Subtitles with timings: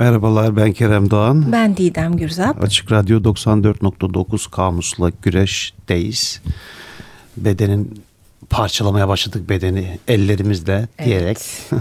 [0.00, 1.52] Merhabalar ben Kerem Doğan.
[1.52, 2.64] Ben Didem Gürzap.
[2.64, 6.42] Açık Radyo 94.9 Kamus'la güreşteyiz.
[7.36, 8.02] Bedenin
[8.50, 11.06] parçalamaya başladık bedeni ellerimizle evet.
[11.06, 11.38] diyerek.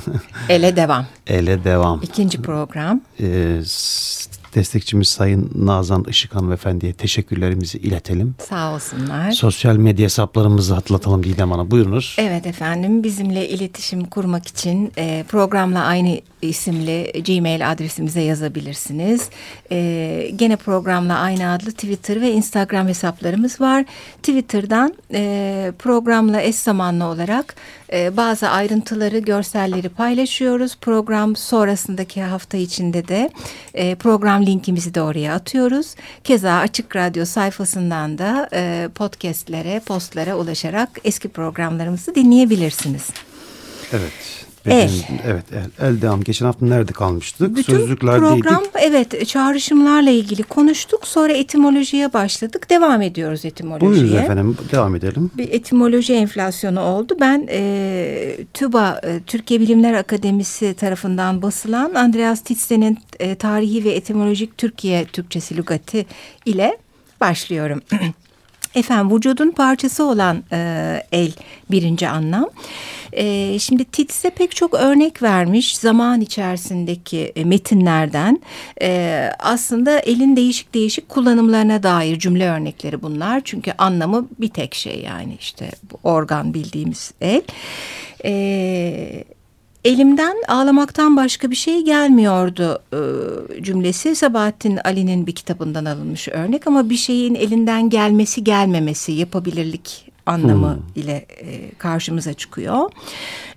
[0.50, 1.06] Ele devam.
[1.28, 2.00] Ele devam.
[2.04, 3.02] İkinci program.
[3.20, 3.62] Ee,
[4.56, 8.36] destekçimiz Sayın Nazan Işık Hanımefendi'ye teşekkürlerimizi iletelim.
[8.50, 9.32] Sağ olsunlar.
[9.32, 11.72] Sosyal medya hesaplarımızı hatırlatalım Didem Hanım.
[11.72, 12.16] Buyurunuz.
[12.20, 19.30] Evet efendim bizimle iletişim kurmak için e, programla aynı isimli Gmail adresimize yazabilirsiniz.
[19.72, 23.86] E, gene programla aynı adlı Twitter ve Instagram hesaplarımız var.
[24.17, 27.55] Twitter'dan e, programla eş zamanlı olarak
[27.94, 30.77] e, bazı ayrıntıları, görselleri paylaşıyoruz.
[30.81, 33.30] Program sonrasındaki hafta içinde de
[33.73, 35.95] e, program linkimizi de oraya atıyoruz.
[36.23, 43.09] Keza Açık Radyo sayfasından da e, podcastlere, postlara ulaşarak eski programlarımızı dinleyebilirsiniz.
[43.94, 44.45] Evet.
[44.65, 44.89] El.
[45.25, 46.23] Evet el, el devam.
[46.23, 47.55] Geçen hafta nerede kalmıştık?
[47.55, 48.43] Bütün Sözlüklerdeydik.
[48.43, 51.07] program evet çağrışımlarla ilgili konuştuk.
[51.07, 52.69] Sonra etimolojiye başladık.
[52.69, 53.91] Devam ediyoruz etimolojiye.
[53.91, 55.31] Buyurun efendim devam edelim.
[55.38, 57.17] Bir etimoloji enflasyonu oldu.
[57.19, 64.57] Ben e, TÜBA e, Türkiye Bilimler Akademisi tarafından basılan Andreas Titzen'in e, Tarihi ve Etimolojik
[64.57, 66.05] Türkiye Türkçesi Lügati
[66.45, 66.77] ile
[67.22, 67.81] başlıyorum.
[68.76, 71.31] Efendim vücudun parçası olan e, el
[71.72, 72.50] birinci anlam.
[73.14, 78.42] E, şimdi Tits'e pek çok örnek vermiş zaman içerisindeki e, metinlerden.
[78.81, 83.42] E, aslında elin değişik değişik kullanımlarına dair cümle örnekleri bunlar.
[83.44, 85.72] Çünkü anlamı bir tek şey yani işte
[86.03, 87.42] organ bildiğimiz el.
[88.26, 89.23] E,
[89.86, 93.00] elimden ağlamaktan başka bir şey gelmiyordu e,
[93.64, 100.73] cümlesi Sabahattin Ali'nin bir kitabından alınmış örnek ama bir şeyin elinden gelmesi gelmemesi yapabilirlik anlamı
[100.73, 101.03] hmm.
[101.03, 102.91] ile e, karşımıza çıkıyor.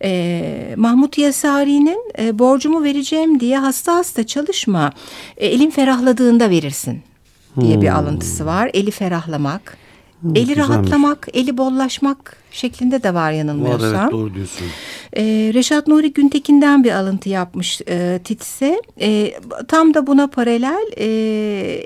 [0.02, 4.92] E, Mahmut Yasari'nin e, borcumu vereceğim diye hasta hasta çalışma
[5.36, 7.02] e, elin ferahladığında verirsin
[7.60, 7.82] diye hmm.
[7.82, 8.70] bir alıntısı var.
[8.74, 9.77] Eli ferahlamak.
[10.24, 10.58] Eli güzelmiş.
[10.58, 13.92] rahatlamak, eli bollaşmak şeklinde de var yanılmıyorsam.
[13.92, 14.66] Var evet doğru diyorsun.
[15.16, 15.22] Ee,
[15.54, 18.82] Reşat Nuri Güntekin'den bir alıntı yapmış e, Titse.
[19.00, 19.34] E,
[19.68, 21.06] tam da buna paralel e,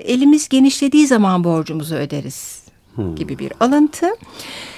[0.05, 2.63] elimiz genişlediği zaman borcumuzu öderiz
[2.95, 3.15] hmm.
[3.15, 4.07] gibi bir alıntı.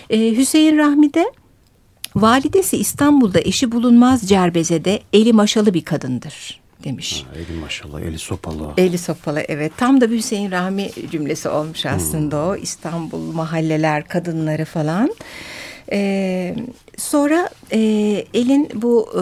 [0.10, 1.26] E, Hüseyin Rahmi'de
[2.16, 7.25] validesi İstanbul'da eşi bulunmaz Cerbeze'de eli maşalı bir kadındır demiş.
[7.29, 8.73] Ha, eli maşallah, eli sopalı.
[8.78, 9.72] Eli sopalı evet.
[9.78, 12.50] Tam da bir Hüseyin Rahmi cümlesi olmuş aslında hmm.
[12.50, 12.56] o.
[12.56, 15.16] İstanbul mahalleler, kadınları falan.
[15.91, 16.56] Ee,
[16.97, 17.79] sonra e,
[18.34, 19.22] elin bu e,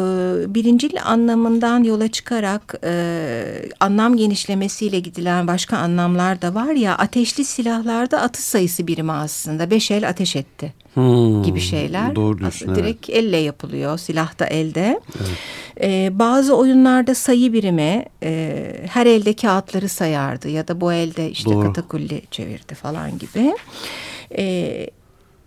[0.56, 3.44] birincil anlamından yola çıkarak e,
[3.80, 9.72] anlam genişlemesiyle gidilen başka anlamlar da var ya ateşli silahlarda atış sayısı birimi aslında.
[9.72, 12.16] Beş el ateş etti hmm, gibi şeyler.
[12.16, 12.76] Doğru diyorsun.
[12.76, 13.24] Direkt evet.
[13.24, 15.02] elle yapılıyor silah da elde.
[15.18, 15.38] Evet.
[15.82, 21.52] Ee, bazı oyunlarda sayı birimi e, her elde kağıtları sayardı ya da bu elde işte
[21.52, 21.68] doğru.
[21.68, 23.56] katakulli çevirdi falan gibi.
[24.38, 24.88] Ee,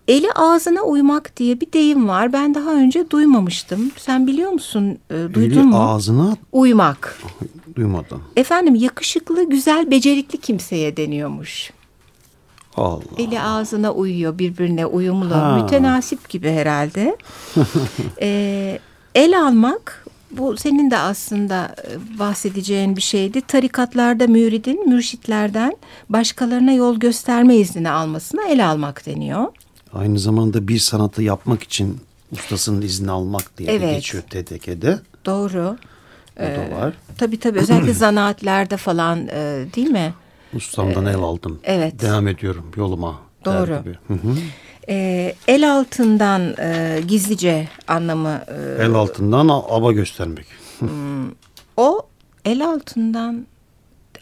[0.08, 2.32] Eli ağzına uymak diye bir deyim var.
[2.32, 3.90] Ben daha önce duymamıştım.
[3.96, 4.98] Sen biliyor musun?
[5.10, 5.82] E, duydun Eli mu?
[5.82, 7.20] ağzına uymak.
[7.76, 8.22] Duymadım.
[8.36, 11.70] Efendim yakışıklı, güzel, becerikli kimseye deniyormuş.
[12.76, 13.02] Allah.
[13.18, 15.58] Eli ağzına uyuyor, birbirine uyumlu, ha.
[15.62, 17.16] mütenasip gibi herhalde.
[18.20, 18.78] ee,
[19.14, 23.40] el almak bu senin de aslında e, bahsedeceğin bir şeydi.
[23.40, 25.76] Tarikatlarda müridin mürşitlerden
[26.08, 29.46] başkalarına yol gösterme iznini almasına el almak deniyor.
[29.92, 32.00] Aynı zamanda bir sanatı yapmak için
[32.32, 33.94] ustasının izni almak diye evet.
[33.94, 34.98] geçiyor TDK'de.
[35.24, 35.76] Doğru.
[36.36, 36.94] O da ee, var.
[37.18, 40.14] Tabii tabii özellikle zanaatlerde falan e, değil mi?
[40.54, 41.60] Ustamdan ee, el aldım.
[41.64, 42.02] Evet.
[42.02, 43.18] Devam ediyorum yoluma.
[43.44, 43.82] Doğru.
[44.08, 44.36] Hı hı.
[44.88, 48.40] E, el altından e, gizlice anlamı.
[48.48, 50.46] E, el altından aba göstermek.
[50.78, 51.30] Hmm,
[51.76, 52.06] o
[52.44, 53.46] el altından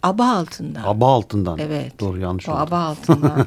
[0.05, 0.83] aba altından.
[0.85, 1.59] Aba altından.
[1.59, 2.01] Evet.
[2.01, 2.61] Doğru yanlış o oldu.
[2.61, 3.47] aba altından.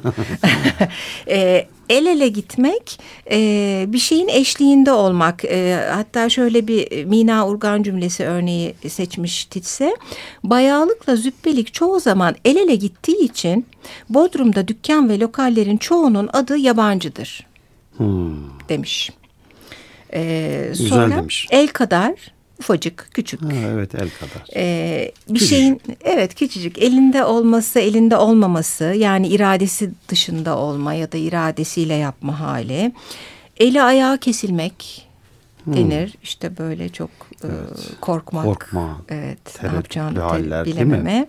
[1.28, 5.44] e, el ele gitmek, e, bir şeyin eşliğinde olmak.
[5.44, 9.96] E, hatta şöyle bir Mina Urgan cümlesi örneği seçmiş Titse.
[10.44, 13.66] Bayağılıkla züppelik çoğu zaman el ele gittiği için
[14.08, 17.46] Bodrum'da dükkan ve lokallerin çoğunun adı yabancıdır.
[17.96, 18.36] Hmm.
[18.68, 19.10] Demiş.
[20.14, 21.46] E, Güzel sonra demiş.
[21.50, 22.12] El kadar
[22.60, 23.42] ufacık, küçük.
[23.42, 24.56] Ha, evet el kadar.
[24.56, 25.48] Ee, bir küçücük.
[25.48, 32.40] şeyin evet küçücük elinde olması, elinde olmaması yani iradesi dışında olma ya da iradesiyle yapma
[32.40, 32.92] hali.
[33.56, 35.08] Eli ayağı kesilmek
[35.64, 35.76] hmm.
[35.76, 36.14] denir.
[36.22, 37.90] İşte böyle çok e, evet.
[37.96, 38.44] e, korkmak.
[38.44, 38.98] Korkma.
[39.08, 39.62] Evet.
[39.62, 41.28] Ne yapacağını haller, bilememe.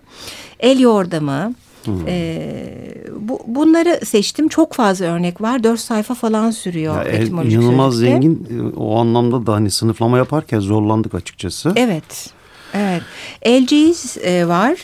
[0.60, 1.54] El yordamı.
[1.84, 1.94] Hmm.
[2.08, 2.74] Ee,
[3.20, 4.48] bu, bunları seçtim.
[4.48, 5.64] Çok fazla örnek var.
[5.64, 8.12] Dört sayfa falan sürüyor ya, etimolojik İnanılmaz sözlükte.
[8.12, 8.72] zengin.
[8.76, 11.72] O anlamda da hani sınıflama yaparken zorlandık açıkçası.
[11.76, 12.30] Evet.
[12.74, 13.02] Evet.
[13.42, 14.76] Elceğiz e, var.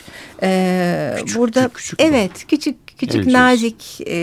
[0.43, 3.33] E, Küçük, burada küçük evet küçük küçük El ceyiz.
[3.33, 4.15] nazik e,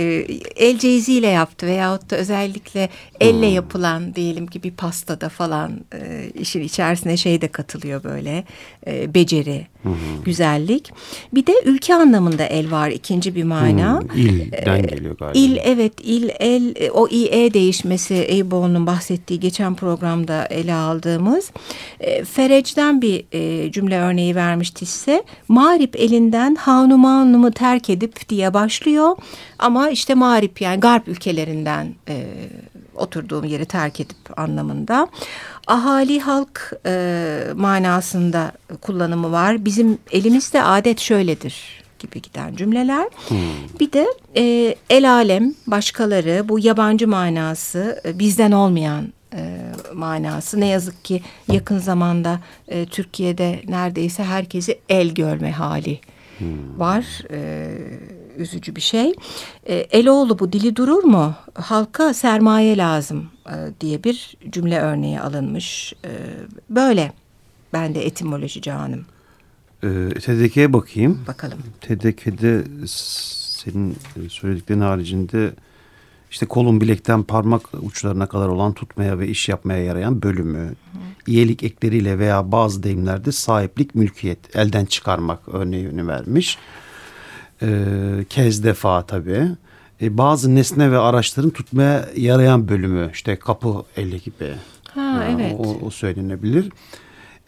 [0.56, 2.88] el ceyiziyle yaptı veyahut da özellikle
[3.20, 3.54] elle Hmm.
[3.54, 8.44] yapılan diyelim ki bir pastada falan e, işin içerisine şey de katılıyor böyle
[8.86, 9.66] e, beceri,
[10.24, 10.92] güzellik.
[11.34, 14.00] Bir de ülke anlamında el var ikinci bir mana.
[14.00, 15.38] Hmm, ilden geliyor galiba.
[15.38, 21.52] İl evet il el e, o IE değişmesi Eyüboğlu'nun bahsettiği geçen programda ele aldığımız
[22.00, 29.16] e, Ferec'den bir e, cümle örneği vermişti ise Mağrip elinden hanumanımı terk edip diye başlıyor
[29.58, 32.26] ama işte Mağrip yani Garp ülkelerinden e,
[32.94, 35.08] oturduğum yeri terk edip anlamında.
[35.66, 39.64] Ahali halk e, manasında kullanımı var.
[39.64, 43.08] Bizim elimizde adet şöyledir gibi giden cümleler.
[43.80, 44.06] Bir de
[44.36, 49.58] e, el alem, başkaları, bu yabancı manası, e, bizden olmayan e,
[49.94, 50.60] manası.
[50.60, 56.00] Ne yazık ki yakın zamanda e, Türkiye'de neredeyse herkesi el görme hali
[56.76, 57.04] var.
[57.30, 57.68] E,
[58.38, 59.12] üzücü bir şey.
[59.66, 61.34] E, Eloğlu bu dili durur mu?
[61.54, 65.94] Halka sermaye lazım e, diye bir cümle örneği alınmış.
[66.04, 66.10] E,
[66.70, 67.12] böyle.
[67.72, 69.06] Ben de etimoloji canım.
[69.84, 71.20] Ee, TDK'ye bakayım.
[71.26, 71.58] Bakalım.
[71.80, 75.52] TDK'de senin e, söylediklerin haricinde
[76.30, 80.74] işte kolun bilekten parmak uçlarına kadar olan tutmaya ve iş yapmaya yarayan bölümü,
[81.26, 86.58] iyilik ekleriyle veya bazı deyimlerde sahiplik, mülkiyet, elden çıkarmak örneğini vermiş.
[87.64, 89.48] Ee, kez defa tabii.
[90.02, 94.54] Ee, bazı nesne ve araçların tutmaya yarayan bölümü, işte kapı eli gibi.
[94.94, 95.54] Ha, evet.
[95.58, 96.72] O, o söylenebilir.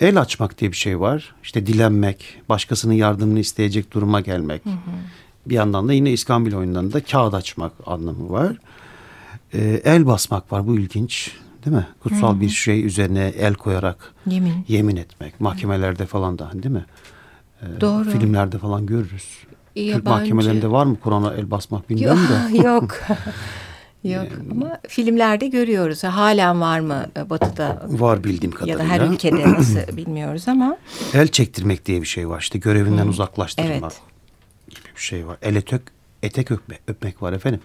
[0.01, 1.35] El açmak diye bir şey var.
[1.43, 4.63] İşte dilenmek, başkasının yardımını isteyecek duruma gelmek.
[5.47, 8.57] Bir yandan da yine İskambil oyunlarında kağıt açmak anlamı var.
[9.55, 10.67] Ee, el basmak var.
[10.67, 11.33] Bu ilginç.
[11.65, 11.87] Değil mi?
[12.03, 14.55] Kutsal bir şey üzerine el koyarak Yemin.
[14.69, 15.41] yemin etmek.
[15.41, 16.85] Mahkemelerde falan da değil mi?
[17.63, 18.11] Ee, Doğru.
[18.11, 19.29] Filmlerde falan görürüz.
[19.77, 20.11] Türk Yabancı.
[20.11, 22.57] mahkemelerinde var mı Kur'an'a el basmak bilmiyorum da.
[22.69, 22.97] Yok.
[24.05, 26.05] Yok ama filmlerde görüyoruz.
[26.05, 28.79] Halen var mı e, batıda Var bildiğim ya kadarıyla.
[28.79, 30.77] da her ülkede nasıl bilmiyoruz ama.
[31.15, 32.41] El çektirmek diye bir şey var.
[32.41, 34.01] İşte görevinden uzaklaştırmak Evet.
[34.71, 35.37] gibi bir şey var.
[35.43, 35.81] El etek,
[36.23, 37.61] etek öpme, öpmek var efendim.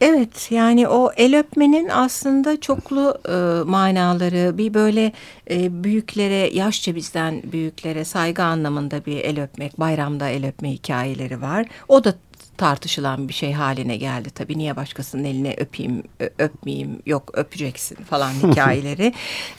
[0.00, 5.12] Evet yani o el öpmenin aslında çoklu e, manaları bir böyle
[5.50, 11.66] e, büyüklere yaşça bizden büyüklere saygı anlamında bir el öpmek bayramda el öpme hikayeleri var.
[11.88, 12.14] O da
[12.58, 14.58] tartışılan bir şey haline geldi tabii.
[14.58, 16.02] Niye başkasının eline öpeyim,
[16.38, 19.12] öpmeyeyim, yok öpeceksin falan hikayeleri.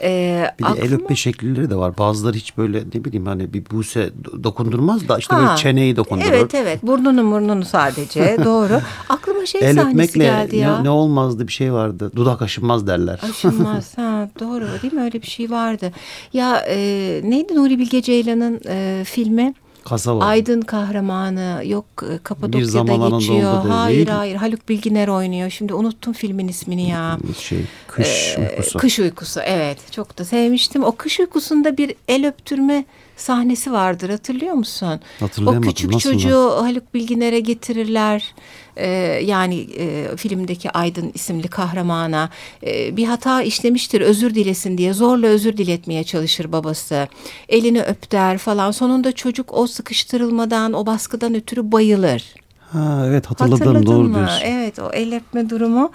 [0.04, 1.98] Ee, Bir de el aklıma- öpme şekilleri de var.
[1.98, 5.96] Bazıları hiç böyle ne bileyim hani bir buse do- dokundurmaz da işte Ha, böyle çeneyi
[5.96, 6.30] dokundurur.
[6.32, 8.82] Evet evet burnunu burnunu sadece doğru.
[9.10, 10.78] Aklıma şey El sahnesi geldi ya.
[10.78, 12.12] ne, ne olmazdı bir şey vardı.
[12.16, 13.20] Dudak aşınmaz derler.
[13.30, 13.98] Aşılmaz.
[13.98, 15.02] ha, doğru değil mi?
[15.02, 15.92] Öyle bir şey vardı.
[16.34, 16.78] Ya e,
[17.24, 19.54] neydi Nuri Bilge Ceylan'ın e, filmi?
[19.90, 20.26] Kasaba.
[20.26, 23.54] Aydın kahramanı yok e, Kapadokya'da zaman Anadolu'da geçiyor.
[23.70, 25.50] Hayır hayır Haluk Bilginer oynuyor.
[25.50, 27.18] Şimdi unuttum filmin ismini ya.
[27.40, 28.80] Şey, kış Ee, uykusu.
[28.80, 30.84] Kış uykusu evet çok da sevmiştim.
[30.84, 32.86] O kış uykusunda bir el öptürme
[33.18, 35.00] sahnesi vardır hatırlıyor musun?
[35.46, 38.36] O küçük Nasıl çocuğu Haluk Bilginer'e getirirler.
[38.78, 38.88] Ee,
[39.26, 42.30] yani e, filmdeki Aydın isimli kahramana
[42.66, 47.08] e, bir hata işlemiştir özür dilesin diye zorla özür diletmeye çalışır babası.
[47.50, 48.72] Elini öp der falan.
[48.72, 52.36] Sonunda çocuk o sıkıştırılmadan o baskıdan ötürü bayılır.
[52.60, 54.16] Ha, evet hatırladım Hatırladın doğru mı?
[54.16, 54.42] diyorsun.
[54.46, 55.92] Evet o el öpme durumu.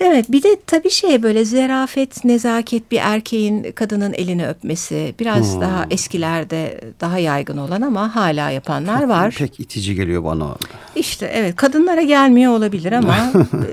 [0.00, 5.60] Evet bir de tabii şey böyle zerafet, nezaket bir erkeğin kadının elini öpmesi biraz Hmm.
[5.60, 9.34] daha eskilerde daha yaygın olan ama hala yapanlar var.
[9.38, 10.56] Pek itici geliyor bana.
[10.96, 13.68] İşte evet kadınlara gelmiyor olabilir ama e,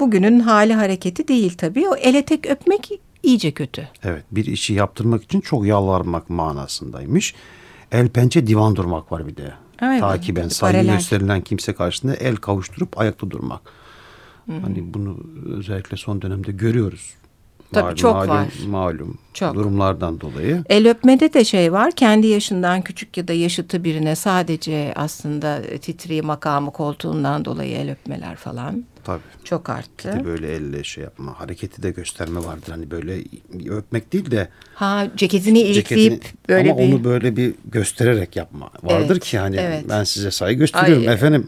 [0.00, 1.88] bugünün hali hareketi değil tabii.
[1.88, 2.90] O ele tek öpmek
[3.22, 3.88] iyice kötü.
[4.04, 7.34] Evet bir işi yaptırmak için çok yalvarmak manasındaymış.
[7.92, 9.52] El pençe divan durmak var bir de.
[9.82, 13.60] Evet, Takiben saygı gösterilen kimse karşısında el kavuşturup ayakta durmak.
[14.46, 15.16] Hani bunu
[15.56, 17.14] özellikle son dönemde görüyoruz.
[17.72, 18.46] Tabii, çok var.
[18.68, 19.54] Malum Çok.
[19.54, 20.64] durumlardan dolayı.
[20.68, 26.22] El öpmede de şey var kendi yaşından küçük ya da yaşıtı birine sadece aslında titri
[26.22, 29.20] makamı koltuğundan dolayı el öpmeler falan Tabii.
[29.44, 30.12] çok Bir arttı.
[30.12, 32.68] de böyle elle şey yapma, hareketi de gösterme vardır.
[32.70, 33.18] Hani böyle
[33.70, 39.10] öpmek değil de Ha ceketini ilikleyip böyle ama bir onu böyle bir göstererek yapma vardır
[39.12, 39.84] Evet, ki hani evet.
[39.88, 41.46] ben size saygı gösteriyorum Ay, efendim.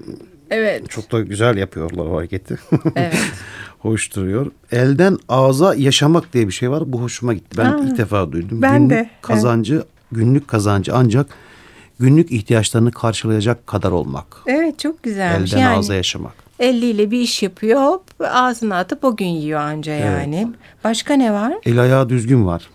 [0.51, 2.59] Evet Çok da güzel yapıyorlar o hareketi.
[2.97, 3.15] Evet.
[3.79, 4.51] Hoş duruyor.
[4.73, 6.83] Elden ağza yaşamak diye bir şey var.
[6.87, 7.57] Bu hoşuma gitti.
[7.59, 8.63] Ben Aa, ilk defa duydum.
[8.63, 9.09] ben günlük de, evet.
[9.23, 11.27] kazancı, günlük kazancı ancak
[12.01, 14.27] günlük ihtiyaçlarını karşılayacak kadar olmak.
[14.47, 16.33] evet çok güzelmiş Elden yani ağza yaşamak.
[16.59, 20.49] eliyle bir iş yapıyor ağzına atıp o gün yiyor anca yani.
[20.85, 21.55] Başka ne var?
[21.67, 22.69] El ayağı düzgün var.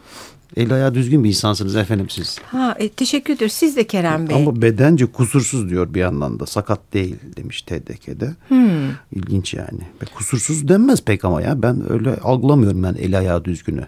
[0.58, 2.40] El ayağı düzgün bir insansınız efendim siz.
[2.46, 3.54] Ha, e, teşekkür ediyoruz.
[3.54, 4.36] Siz de Kerem Bey.
[4.36, 6.46] Ama bedence kusursuz diyor bir yandan da.
[6.46, 8.36] Sakat değil demiş TDK'de.
[8.48, 8.90] Hmm.
[9.12, 9.82] İlginç yani.
[10.02, 11.62] Ve kusursuz denmez pek ama ya.
[11.62, 13.88] Ben öyle algılamıyorum ben el ayağı düzgünü.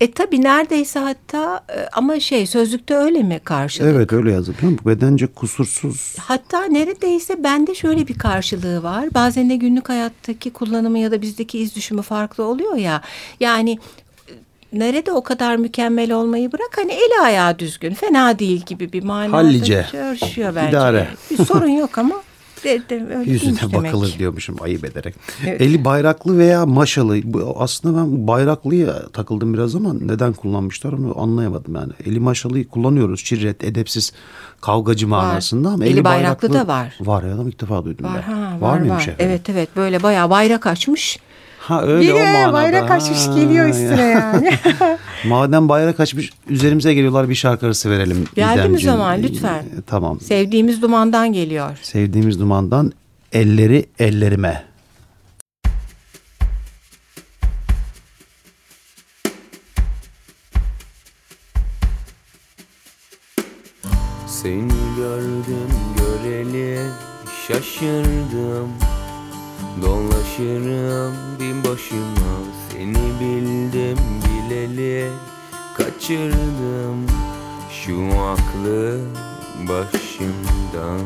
[0.00, 3.94] E tabii neredeyse hatta e, ama şey sözlükte öyle mi karşılık?
[3.94, 4.72] Evet öyle yazılıyor.
[4.86, 6.16] Bedence kusursuz.
[6.18, 9.14] Hatta neredeyse bende şöyle bir karşılığı var.
[9.14, 13.02] Bazen de günlük hayattaki kullanımı ya da bizdeki iz düşümü farklı oluyor ya.
[13.40, 13.78] Yani
[14.72, 19.36] nerede o kadar mükemmel olmayı bırak hani eli ayağı düzgün fena değil gibi bir manada
[19.36, 19.86] Hallice.
[19.92, 20.68] çalışıyor bence.
[20.70, 21.08] İdare.
[21.30, 22.14] Bir sorun yok ama
[22.64, 23.74] de, de, öyle Yüzüne demek.
[23.74, 25.14] bakılır diyormuşum ayıp ederek.
[25.46, 25.60] Evet.
[25.60, 27.18] Eli bayraklı veya maşalı.
[27.56, 31.92] Aslında ben bayraklıya takıldım biraz ama neden kullanmışlar onu anlayamadım yani.
[32.06, 33.24] Eli maşalıyı kullanıyoruz.
[33.24, 34.12] Çirret, edepsiz,
[34.60, 36.96] kavgacı manasında ama Eli bayraklı da var.
[37.00, 38.32] Var ya ilk defa duydum Var ben.
[38.34, 39.14] ha var mıymış var.
[39.18, 41.18] Evet evet böyle bayağı bayrak açmış.
[41.68, 42.52] Ha öyle o Biri manada.
[42.52, 43.70] bayrak açmış Ha, geliyor ya.
[43.70, 44.50] üstüne yani.
[45.28, 48.24] Madem bayrak açmış üzerimize geliyorlar bir şarkı arası verelim.
[48.34, 49.22] Geldi mi zaman?
[49.22, 49.58] Lütfen.
[49.58, 50.20] Ee, Tamam.
[50.20, 51.78] Sevdiğimiz dumandan geliyor.
[51.82, 52.92] Sevdiğimiz dumandan
[53.32, 54.64] elleri ellerime.
[64.26, 66.78] Seni gördüm göreli
[67.48, 68.68] şaşırdım
[69.82, 72.38] Dolaşırım bin başıma
[72.72, 75.08] Seni bildim bileli.
[75.76, 77.06] Kaçırdım
[77.70, 79.00] Şu aklı
[79.68, 81.00] başımdan.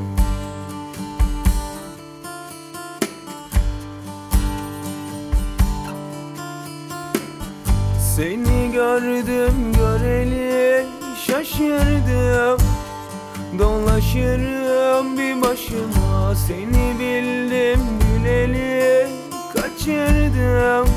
[8.17, 10.87] Seni gördüm göreli
[11.27, 12.67] şaşırdım.
[13.59, 17.81] Dolaşırım bir başıma Seni bildim
[18.23, 19.07] bileli
[19.53, 20.89] kaçırdım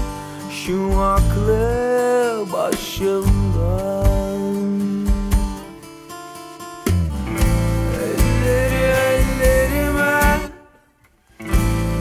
[0.52, 4.06] Şu aklı başımdan.
[8.04, 10.40] Elleri ellerime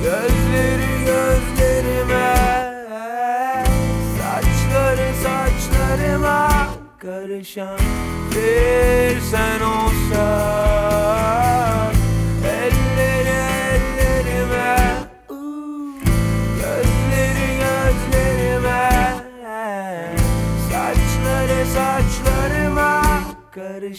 [0.03, 2.35] Gözleri gözlerime
[4.19, 7.79] Saçları saçlarıma Karışan
[8.31, 10.64] bir sen olsan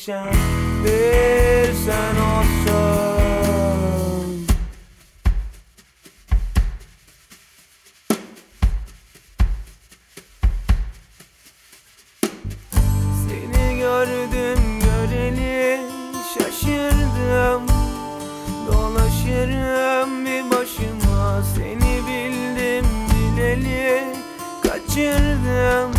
[0.06, 0.28] Karışan
[0.84, 3.16] bir sen olsan.
[13.28, 15.82] Seni gördüm göreli
[16.34, 17.68] şaşırdım.
[18.68, 24.16] Dolaşırım bir başıma Seni bildim bileli
[24.64, 25.92] kaçırdım.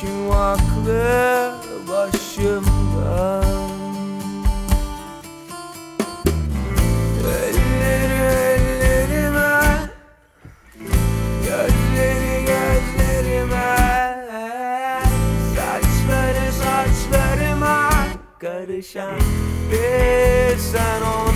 [0.00, 1.54] Şu aklı
[1.88, 2.77] başımdan
[18.40, 19.20] Karışan
[19.70, 21.27] bir sen olsan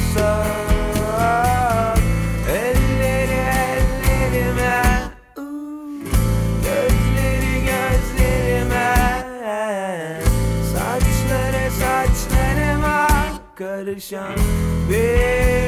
[13.93, 14.37] Karışan
[14.91, 15.62] bir sen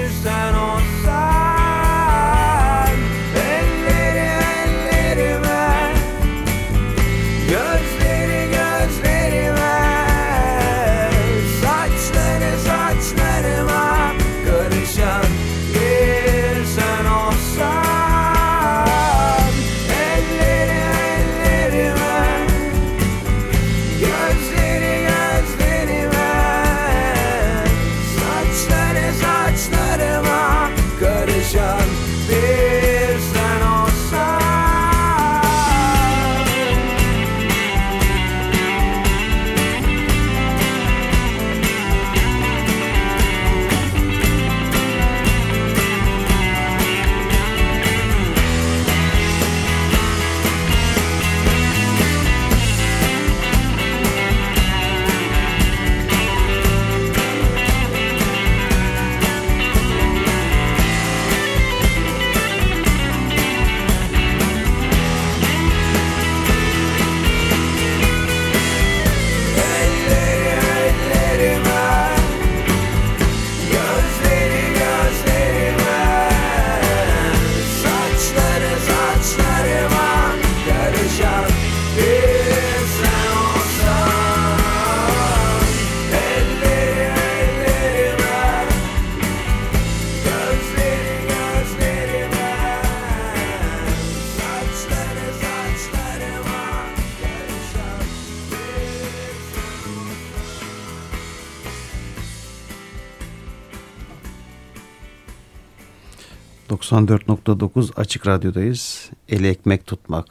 [106.75, 109.11] 94.9 Açık Radyo'dayız.
[109.29, 110.27] Eli ekmek tutmak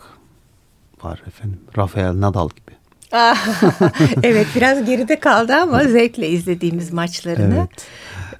[1.03, 1.59] var efendim.
[1.77, 2.75] Rafael Nadal gibi.
[4.23, 7.55] evet biraz geride kaldı ama zevkle izlediğimiz maçlarını.
[7.55, 7.87] Evet.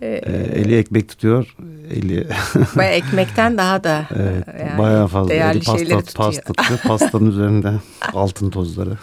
[0.04, 1.56] Ee, eli ekmek tutuyor.
[1.94, 2.28] Eli
[2.76, 5.30] Baya ekmekten daha da evet, e, yani bayağı fazla.
[5.30, 6.02] değerli Eli pasta, tutuyor.
[6.16, 6.80] pasta tutuyor.
[6.80, 7.72] Pastanın üzerinde
[8.14, 8.98] altın tozları.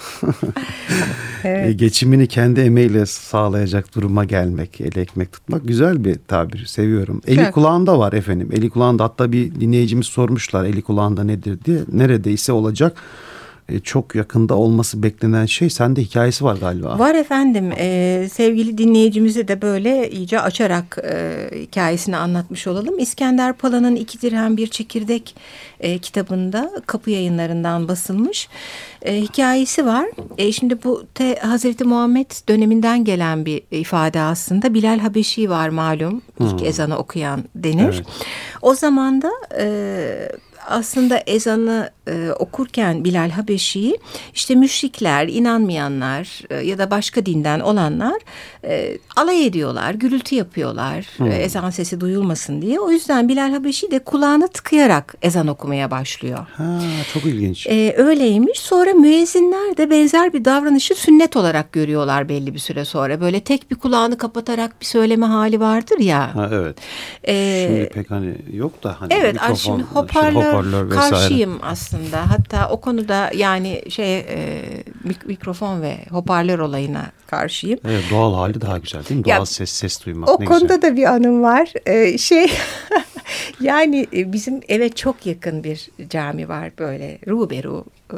[1.44, 1.68] Evet.
[1.68, 6.66] E, Geçimini kendi emeğiyle sağlayacak duruma gelmek, eli ekmek tutmak güzel bir tabir.
[6.66, 7.20] Seviyorum.
[7.26, 7.54] Eli Çok.
[7.54, 8.48] kulağında var efendim.
[8.52, 11.78] Eli kulağında hatta bir dinleyicimiz sormuşlar eli kulağında nedir diye.
[11.92, 12.96] Neredeyse olacak.
[13.70, 16.98] E, çok yakında olması beklenen şey sende hikayesi var galiba.
[16.98, 22.98] Var efendim Ee, sevgili dinleyicimizi de böyle iyice açarak e, hikayesini anlatmış olalım.
[22.98, 25.36] İskender Pala'nın İki Dirhem Bir Çekirdek
[25.80, 28.48] e, kitabında kapı yayınlarından basılmış
[29.02, 30.06] e, hikayesi var.
[30.38, 34.74] E, şimdi bu te, Hazreti Muhammed döneminden gelen bir ifade aslında.
[34.74, 37.94] Bilal Habeşi var malum ilk ezanı okuyan denir.
[37.94, 38.06] Evet.
[38.62, 39.66] O zaman da e,
[40.68, 43.98] aslında ezanı e, okurken Bilal Habeşi'yi
[44.34, 48.20] işte müşrikler, inanmayanlar e, ya da başka dinden olanlar
[48.64, 52.80] e, alay ediyorlar, gürültü yapıyorlar e, ezan sesi duyulmasın diye.
[52.80, 56.46] O yüzden Bilal Habeşi de kulağını tıkayarak ezan okumaya başlıyor.
[56.56, 56.80] Ha,
[57.14, 57.66] çok ilginç.
[57.66, 58.58] Ee, öyleymiş.
[58.58, 63.20] Sonra müezzinler de benzer bir davranışı sünnet olarak görüyorlar belli bir süre sonra.
[63.20, 66.34] Böyle tek bir kulağını kapatarak bir söyleme hali vardır ya.
[66.34, 66.76] Ha, evet.
[67.28, 71.10] Ee, Şimdi pek hani yok da hani Evet, mikrofon, şimdi hoparlör, vesaire.
[71.10, 72.30] karşıyım aslında.
[72.30, 74.62] Hatta o konuda yani şey e,
[75.08, 77.78] mik- mikrofon ve hoparlör olayına karşıyım.
[77.88, 79.28] Evet, doğal hali daha güzel değil mi?
[79.30, 80.82] Ya, Doğal ses ses duymak O ne konuda güzel.
[80.82, 81.72] da bir anım var.
[81.86, 82.46] Ee, şey
[83.60, 87.84] yani e, bizim eve çok yakın bir cami var böyle ruberu.
[88.12, 88.16] e,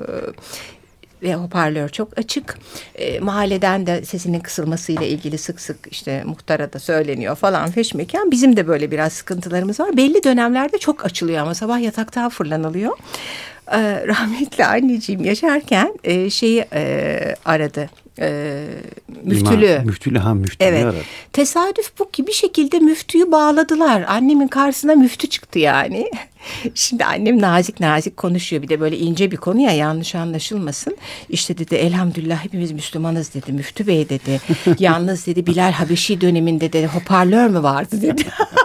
[1.23, 2.59] ve hoparlör çok açık.
[2.95, 8.31] E, mahalleden de sesinin kısılmasıyla ilgili sık sık işte muhtara da söyleniyor falan feşmekan.
[8.31, 9.97] Bizim de böyle biraz sıkıntılarımız var.
[9.97, 12.99] Belli dönemlerde çok açılıyor ama sabah yataktan fırlanılıyor.
[13.73, 18.02] E, rahmetli anneciğim yaşarken e, şeyi e, aradı.
[18.21, 18.65] E,
[19.25, 19.67] müftülü.
[19.67, 20.95] İmam- müftülü ha müftülü Evet.
[21.33, 24.05] Tesadüf bu ki bir şekilde müftüyü bağladılar.
[24.09, 26.11] Annemin karşısına müftü çıktı yani.
[26.75, 28.63] Şimdi annem nazik nazik konuşuyor.
[28.63, 30.97] Bir de böyle ince bir konu ya yanlış anlaşılmasın.
[31.29, 33.53] İşte dedi elhamdülillah hepimiz Müslümanız dedi.
[33.53, 34.41] Müftü bey dedi.
[34.79, 38.23] Yalnız dedi Bilal Habeşi döneminde de hoparlör mü vardı dedi.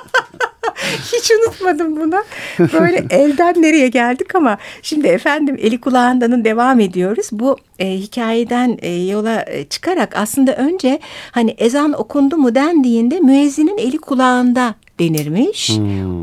[1.14, 2.24] Hiç unutmadım bunu.
[2.60, 7.30] Böyle elden nereye geldik ama şimdi efendim eli kulağındanın devam ediyoruz.
[7.32, 11.00] Bu e, hikayeden e, yola e, çıkarak aslında önce
[11.32, 15.72] hani ezan okundu mu dendiğinde müezzinin eli kulağında denirmiş.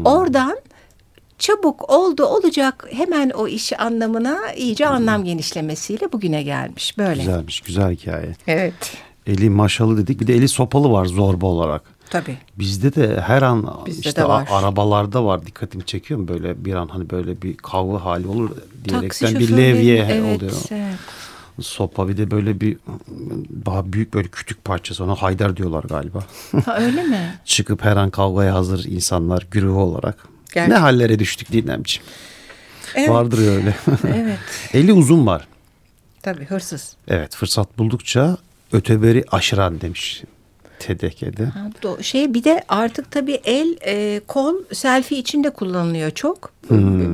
[0.05, 0.59] Oradan
[1.39, 7.23] çabuk oldu olacak hemen o işi anlamına iyice anlam genişlemesiyle bugüne gelmiş böyle.
[7.23, 8.37] Güzelmiş güzel hikaye.
[8.47, 8.75] Evet
[9.27, 11.93] Eli maşalı dedik bir de eli sopalı var zorba olarak.
[12.11, 12.38] Tabii.
[12.59, 14.49] Bizde de her an Bizde işte de var.
[14.51, 18.51] arabalarda var dikkatimi çekiyor mu böyle bir an hani böyle bir kavga hali olur
[18.85, 20.53] diyerekten bir levye evet, oluyor.
[20.71, 20.95] evet.
[21.61, 22.77] Sopa bir de böyle bir
[23.67, 26.19] daha büyük böyle kütük parçası ona haydar diyorlar galiba.
[26.64, 27.35] Ha, öyle mi?
[27.45, 30.29] Çıkıp her an kavgaya hazır insanlar güruhu olarak.
[30.55, 32.07] Gerçi- Ne hallere düştük dinlemciğim.
[32.95, 33.11] Evet.
[33.11, 33.75] Vardır öyle.
[34.09, 34.38] Evet
[34.75, 35.47] Eli uzun var.
[36.23, 36.97] tabii hırsız.
[37.09, 38.37] Evet fırsat buldukça
[38.73, 40.23] öteberi aşıran demiş
[40.87, 41.44] TDK'de.
[41.44, 46.55] Ha, Şey bir de artık tabii el e, kol selfie içinde kullanılıyor çok.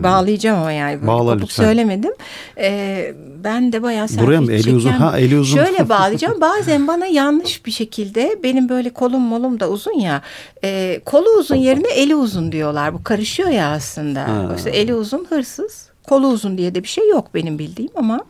[0.03, 1.07] Bağlayacağım ama yani Hmm.
[1.07, 1.65] Bağla kopuk lütfen.
[1.65, 2.13] söylemedim.
[2.59, 4.53] E, ben de bayağı selfie Buraya mı?
[4.53, 4.91] Eli uzun.
[4.91, 5.57] Ha, eli uzun.
[5.65, 6.41] Şöyle bağlayacağım.
[6.41, 10.23] Bazen bana yanlış bir şekilde benim böyle kolum molum da uzun ya.
[10.65, 12.95] E, kolu uzun yerine eli uzun diyorlar.
[12.95, 14.29] Bu karışıyor ya aslında.
[14.29, 14.57] Ha.
[14.73, 15.90] Eli uzun hırsız.
[16.09, 18.21] Kolu uzun diye de bir şey yok benim bildiğim ama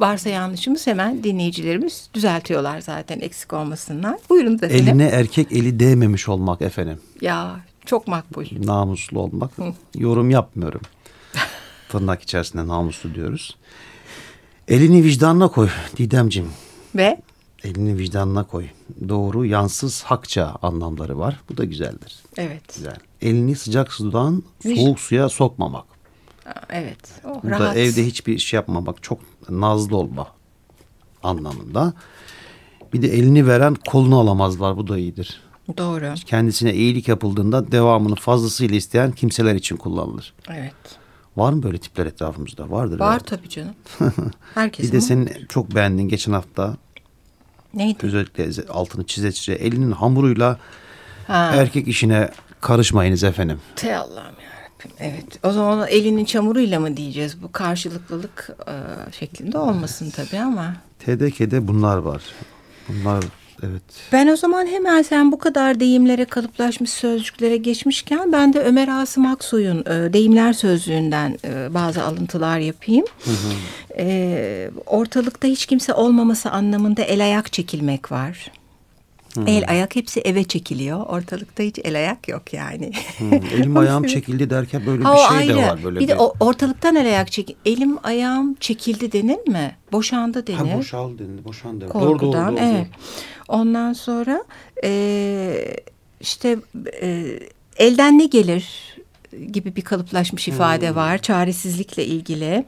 [0.00, 4.16] varsa yanlışımız hemen dinleyicilerimiz düzeltiyorlar zaten eksik olmasınlar.
[4.30, 7.00] Buyurun da Eline erkek eli değmemiş olmak efendim.
[7.20, 8.44] ya çok makbul.
[8.64, 9.50] Namuslu olmak.
[9.94, 10.80] Yorum yapmıyorum.
[11.88, 13.56] Tırnak içerisinde namuslu diyoruz.
[14.68, 16.50] Elini vicdanına koy Didemciğim.
[16.94, 17.20] Ve
[17.64, 18.66] Elini vicdanına koy.
[19.08, 21.40] Doğru, yansız, hakça anlamları var.
[21.50, 22.16] Bu da güzeldir.
[22.36, 22.74] evet.
[22.76, 22.96] Güzel.
[23.22, 25.84] Elini sıcak sudan soğuk suya sokmamak.
[26.70, 26.98] Evet.
[27.24, 27.60] Oh, Bu rahat.
[27.60, 29.02] da evde hiçbir şey yapmamak.
[29.02, 30.26] Çok nazlı olma
[31.22, 31.92] anlamında.
[32.92, 34.76] Bir de elini veren kolunu alamazlar.
[34.76, 35.40] Bu da iyidir.
[35.78, 36.14] Doğru.
[36.26, 40.34] Kendisine iyilik yapıldığında devamını fazlasıyla isteyen kimseler için kullanılır.
[40.50, 40.74] Evet.
[41.36, 42.70] Var mı böyle tipler etrafımızda?
[42.70, 43.00] Vardır.
[43.00, 43.24] Var herhalde.
[43.24, 43.74] tabii canım.
[44.54, 46.76] Herkesin Bir de senin çok beğendiğin geçen hafta
[47.74, 47.98] Neydi?
[48.06, 50.58] özellikle altını çize çize elinin hamuruyla
[51.26, 51.50] Ha.
[51.54, 52.30] erkek işine
[52.60, 53.60] karışmayınız efendim.
[53.76, 54.34] Te Allah'ım.
[55.00, 55.44] Evet.
[55.44, 57.42] O zaman elinin çamuruyla mı diyeceğiz?
[57.42, 58.72] Bu karşılıklılık e,
[59.12, 60.74] şeklinde olmasın tabii ama.
[60.98, 62.22] TDK'de bunlar var.
[62.88, 63.24] Bunlar
[63.62, 63.82] Evet.
[64.12, 69.26] Ben o zaman hemen sen bu kadar deyimlere kalıplaşmış sözcüklere geçmişken ben de Ömer Asım
[69.26, 73.04] Aksoy'un e, deyimler sözlüğünden e, bazı alıntılar yapayım.
[73.98, 78.52] E, ortalıkta hiç kimse olmaması anlamında el ayak çekilmek var.
[79.46, 81.06] El ayak hepsi eve çekiliyor.
[81.06, 82.90] Ortalıkta hiç el ayak yok yani.
[83.18, 85.66] Hmm, Elim ayağım çekildi derken böyle Ha, bir şey de ayrı.
[85.72, 85.84] var.
[85.84, 87.56] Böyle bir de o ortalıktan el ayak çek.
[87.64, 89.76] Elim ayağım çekildi denir mi?
[89.92, 90.58] Boşandı denir.
[90.70, 91.44] Ha, boşal denildi.
[91.44, 91.94] Boşan denildi.
[91.94, 92.86] Doğru, doğru, Korkudan doğru, evet.
[93.48, 94.44] Ondan sonra
[94.84, 95.64] e,
[96.20, 96.56] işte
[97.02, 97.26] e,
[97.76, 98.68] elden ne gelir
[99.52, 101.18] gibi bir kalıplaşmış ifade var.
[101.18, 102.64] Çaresizlikle ilgili.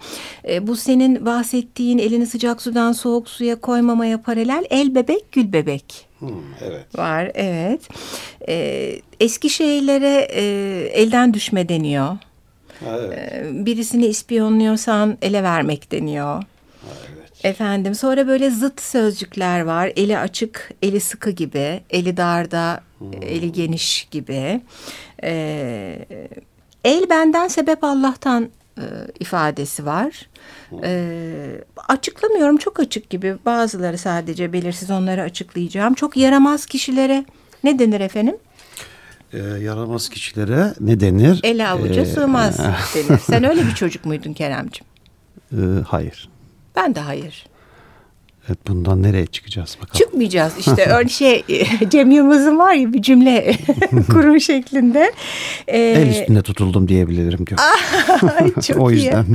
[0.49, 6.10] E, bu senin bahsettiğin elini sıcak sudan soğuk suya koymamaya paralel el bebek gül bebek
[6.21, 6.29] Hmm,
[6.61, 6.99] evet.
[6.99, 7.31] var.
[7.35, 7.81] Evet.
[8.49, 10.43] E, eski şeylere e,
[11.03, 12.07] elden düşme deniyor.
[12.85, 13.33] Ha, evet.
[13.33, 16.35] E, birisini ispiyonluyorsan ele vermek deniyor.
[16.35, 16.43] Ha,
[17.15, 17.45] evet.
[17.45, 19.93] Efendim sonra böyle zıt sözcükler var.
[19.97, 21.81] Eli açık, eli sıkı gibi.
[21.91, 22.81] Eli darda,
[23.23, 24.61] eli geniş gibi.
[25.23, 25.99] Ee,
[26.85, 28.49] el benden sebep Allah'tan
[28.81, 28.85] e,
[29.21, 30.29] ifadesi var.
[30.85, 33.37] Ee, açıklamıyorum çok açık gibi.
[33.47, 35.95] Bazıları sadece belirsiz onları açıklayacağım.
[35.95, 37.25] Çok yaramaz kişilere
[37.65, 38.37] ne denir efendim?
[39.33, 41.41] Ee, yaramaz kişilere ne denir?
[41.43, 42.59] Ele avuca Ee, sığmaz
[42.95, 43.19] denir.
[43.27, 44.87] Sen öyle bir çocuk muydun Keremcim?
[45.53, 46.29] e, hayır.
[46.77, 47.47] Ben de hayır.
[48.49, 49.99] Evet, bundan nereye çıkacağız bakalım.
[49.99, 51.45] Çıkmayacağız işte öyle şey
[51.89, 53.57] Cem Yılmaz'ın var ya bir cümle
[54.13, 55.13] kuru şeklinde.
[55.69, 57.61] Ee, El üstünde tutuldum diyebilirim diyor.
[58.67, 59.27] çok o yüzden.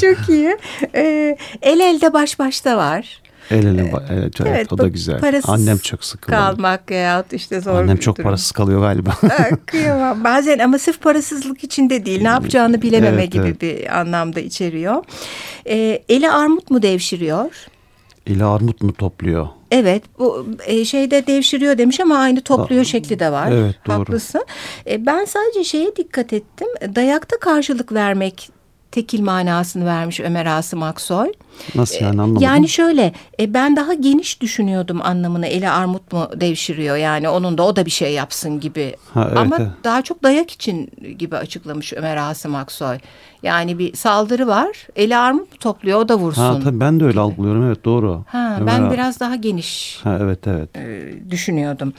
[0.00, 0.56] çok iyi.
[0.94, 3.21] Ee, el elde baş başta var.
[3.50, 5.20] El ele, ba- evet, evet, o da güzel.
[5.20, 6.42] parasız Annem çok sıkılıyor.
[6.42, 8.24] Kalmak veyahut işte zor Annem çok durum.
[8.24, 9.10] parasız kalıyor galiba.
[9.66, 10.24] Kıyamam.
[10.24, 12.22] Bazen ama sırf parasızlık içinde değil.
[12.22, 13.62] Ne yapacağını bilememe Evet, gibi evet.
[13.62, 15.04] bir anlamda içeriyor.
[15.66, 17.50] Ee, eli armut mu devşiriyor?
[18.26, 19.48] Eli armut mu topluyor?
[19.70, 23.50] Evet bu e, şeyde devşiriyor demiş ama aynı topluyor şekli de var.
[23.52, 23.94] evet, doğru.
[23.94, 24.44] Haklısın.
[24.90, 26.68] E, ben sadece şeye dikkat ettim.
[26.94, 28.50] Dayakta karşılık vermek
[28.92, 31.32] tekil manasını vermiş Ömer Asım Aksoy.
[31.74, 32.42] Nasıl yani anlamadım.
[32.42, 37.62] Yani şöyle e, ben daha geniş düşünüyordum anlamını eli armut mu devşiriyor yani onun da
[37.62, 38.96] o da bir şey yapsın gibi.
[39.14, 39.70] Ha, evet, Ama evet.
[39.84, 42.98] daha çok dayak için gibi açıklamış Ömer Asım Aksoy.
[43.42, 46.42] Yani bir saldırı var eli armut mu topluyor o da vursun.
[46.42, 48.24] Ha tabii ben de öyle algılıyorum evet doğru.
[48.28, 48.94] Ha, Ömer ben abi.
[48.94, 50.76] biraz daha geniş Ha evet evet.
[50.76, 51.92] e, düşünüyordum.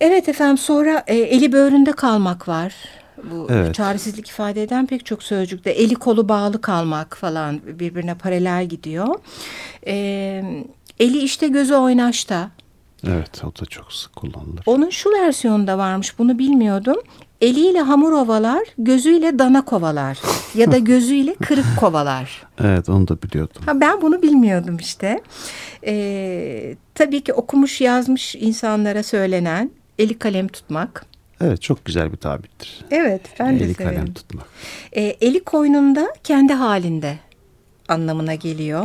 [0.00, 2.74] Evet efendim sonra e, eli böğründe kalmak var.
[3.24, 3.74] Bu Evet.
[3.74, 9.14] çaresizlik ifade eden pek çok sözcükte eli kolu bağlı kalmak falan birbirine paralel gidiyor.
[9.86, 9.94] E,
[11.00, 12.50] eli işte gözü oynaşta.
[13.06, 14.62] Evet o da çok sık kullanılır.
[14.66, 16.96] Onun şu versiyonu da varmış bunu bilmiyordum.
[17.40, 20.18] Eliyle hamur ovalar, gözüyle dana kovalar
[20.54, 22.42] ya da gözüyle kırık kovalar.
[22.60, 23.62] Evet onu da biliyordum.
[23.66, 25.20] Ha, ben bunu bilmiyordum işte.
[25.86, 31.06] Ee, tabii ki okumuş yazmış insanlara söylenen eli kalem tutmak.
[31.40, 32.84] Evet çok güzel bir tabirdir.
[32.90, 33.94] Evet ben de Eli severim.
[33.96, 34.46] kalem tutmak.
[34.96, 37.18] Ee, eli koynunda kendi halinde
[37.88, 38.84] anlamına geliyor.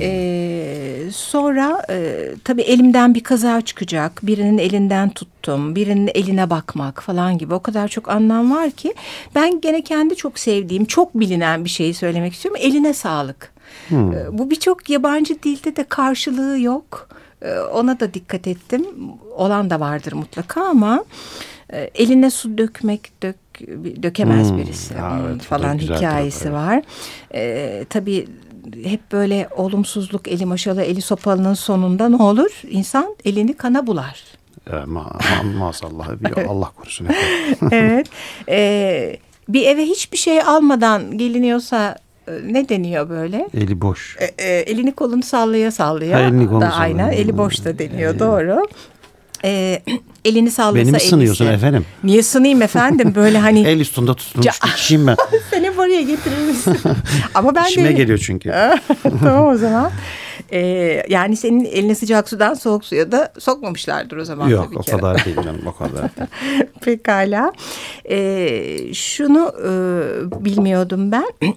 [0.00, 4.20] Ee, sonra e, tabii elimden bir kaza çıkacak.
[4.22, 5.74] Birinin elinden tuttum.
[5.76, 8.94] Birinin eline bakmak falan gibi o kadar çok anlam var ki.
[9.34, 12.60] Ben gene kendi çok sevdiğim, çok bilinen bir şeyi söylemek istiyorum.
[12.64, 13.52] Eline sağlık.
[13.90, 13.94] Ee,
[14.32, 17.08] Bu birçok yabancı dilde de karşılığı yok.
[17.42, 18.86] Ee, Ona da dikkat ettim.
[19.36, 21.04] Olan da vardır mutlaka ama
[21.72, 23.36] e, eline su dökmek dök
[24.02, 26.82] dökemez Hmm, birisi Hmm, evet, falan hikayesi tarafı, var.
[27.34, 28.28] Ee, tabii
[28.84, 32.62] hep böyle olumsuzluk eli maşalı eli sopalının sonunda ne olur?
[32.70, 34.24] İnsan elini kana bular.
[34.72, 36.08] Evet, ma ma maazallah.
[36.48, 37.06] Allah korusun.
[37.72, 38.06] evet.
[38.48, 39.16] Ee,
[39.48, 41.96] bir eve hiçbir şey almadan geliniyorsa
[42.28, 43.48] e, ne deniyor böyle?
[43.54, 44.16] Eli boş.
[44.20, 47.18] E, e, elini kolunu sallaya sallaya Ha, elini kolunu da aynen sallaya.
[47.20, 48.66] eli boş da deniyor doğru.
[49.44, 49.82] E,
[50.28, 51.56] elini sallasa Beni mi sınıyorsun elisi.
[51.56, 51.84] efendim?
[52.04, 55.16] Niye sınayım efendim böyle hani El üstünde tutulmuş bir kişiyim ben.
[55.50, 56.36] seni buraya getirir?
[57.34, 58.52] Ama ben İşime de geliyor çünkü.
[59.22, 59.90] tamam o zaman.
[60.52, 60.58] E,
[61.08, 64.48] yani senin eline sıcak sudan soğuk suya da sokmamışlardır o zaman.
[64.48, 64.90] Yok tabii o ki.
[64.90, 65.36] kadar değil.
[65.36, 66.10] canım, O kadar.
[66.80, 67.52] Pekala.
[68.10, 71.26] Ee, şunu e, bilmiyordum ben.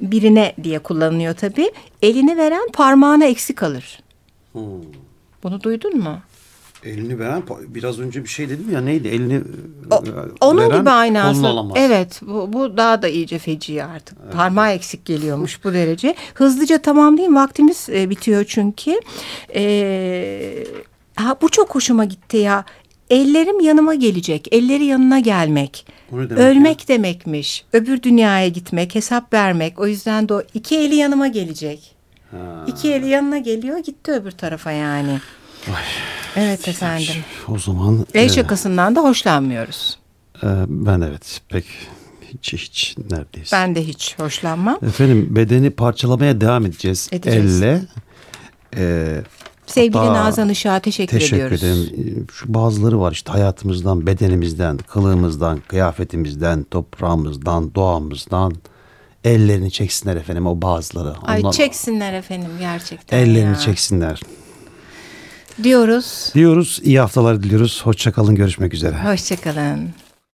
[0.00, 1.70] Birine diye kullanılıyor tabii.
[2.02, 4.00] Elini veren parmağına eksik kalır.
[5.42, 6.18] Bunu duydun mu?
[6.84, 9.08] Elini veren biraz önce bir şey dedim ya neydi?
[9.08, 9.40] Elini
[9.90, 11.72] O- e, onun veren gibi aynı aslında.
[11.76, 14.32] Evet bu, bu daha da iyice feci artık.
[14.32, 16.14] Parmağı eksik geliyormuş bu derece.
[16.34, 19.00] Hızlıca tamamlayayım vaktimiz e, bitiyor çünkü.
[19.54, 20.64] Ee,
[21.16, 22.64] ha, bu çok hoşuma gitti ya.
[23.10, 24.48] Ellerim yanıma gelecek.
[24.54, 25.86] Elleri yanına gelmek.
[26.12, 27.64] Demek Ölmek demekmiş.
[27.72, 29.78] Öbür dünyaya gitmek, hesap vermek.
[29.78, 31.94] O yüzden de o iki eli yanıma gelecek.
[32.66, 35.20] İki eli yanına geliyor gitti öbür tarafa yani.
[36.36, 37.14] Evet efendim.
[37.48, 39.98] O zaman El e, şakasından da hoşlanmıyoruz.
[40.42, 41.64] e, ben evet pek
[42.34, 43.56] hiç hiç neredeyse.
[43.56, 44.78] Ben de hiç hoşlanmam.
[44.82, 47.08] Efendim bedeni parçalamaya devam edeceğiz.
[47.12, 47.62] Edeceğiz.
[47.62, 47.82] Elle.
[48.76, 49.06] E,
[49.66, 51.62] Sevgili hatta- Nazan Işık'a teşekkür, Teşekkür ediyoruz.
[51.92, 52.26] ederim.
[52.32, 58.52] Şu bazıları var işte hayatımızdan, bedenimizden, kılığımızdan, kıyafetimizden, toprağımızdan, doğamızdan
[59.24, 61.14] ellerini çeksinler efendim o bazıları.
[61.22, 63.56] Ay Onlar- çeksinler efendim gerçekten Ellerini ya.
[63.58, 64.20] çeksinler.
[65.64, 66.30] Diyoruz.
[66.34, 67.80] Diyoruz iyi haftalar diliyoruz.
[67.84, 68.96] Hoşçakalın görüşmek üzere.
[69.12, 69.88] Hoşçakalın.